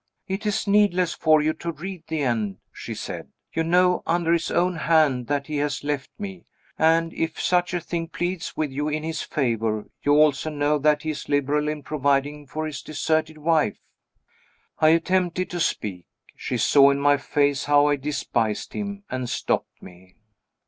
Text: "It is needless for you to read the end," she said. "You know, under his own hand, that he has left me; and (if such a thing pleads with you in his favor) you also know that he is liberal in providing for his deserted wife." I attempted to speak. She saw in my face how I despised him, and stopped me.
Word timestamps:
"It 0.27 0.47
is 0.47 0.65
needless 0.65 1.13
for 1.13 1.43
you 1.43 1.53
to 1.53 1.71
read 1.71 2.05
the 2.07 2.21
end," 2.23 2.57
she 2.73 2.95
said. 2.95 3.27
"You 3.53 3.63
know, 3.63 4.01
under 4.07 4.33
his 4.33 4.49
own 4.49 4.75
hand, 4.75 5.27
that 5.27 5.45
he 5.45 5.57
has 5.57 5.83
left 5.83 6.09
me; 6.17 6.47
and 6.75 7.13
(if 7.13 7.39
such 7.39 7.71
a 7.75 7.79
thing 7.79 8.07
pleads 8.07 8.57
with 8.57 8.71
you 8.71 8.87
in 8.89 9.03
his 9.03 9.21
favor) 9.21 9.85
you 10.01 10.15
also 10.15 10.49
know 10.49 10.79
that 10.79 11.03
he 11.03 11.11
is 11.11 11.29
liberal 11.29 11.67
in 11.67 11.83
providing 11.83 12.47
for 12.47 12.65
his 12.65 12.81
deserted 12.81 13.37
wife." 13.37 13.77
I 14.79 14.89
attempted 14.89 15.51
to 15.51 15.59
speak. 15.59 16.07
She 16.35 16.57
saw 16.57 16.89
in 16.89 16.99
my 16.99 17.17
face 17.17 17.65
how 17.65 17.85
I 17.85 17.95
despised 17.95 18.73
him, 18.73 19.03
and 19.07 19.29
stopped 19.29 19.83
me. 19.83 20.15